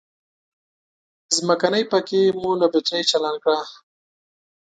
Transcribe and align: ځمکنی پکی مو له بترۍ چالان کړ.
ځمکنی 1.35 1.83
پکی 1.91 2.21
مو 2.39 2.51
له 2.61 2.67
بترۍ 2.73 3.03
چالان 3.09 3.35
کړ. 3.43 3.55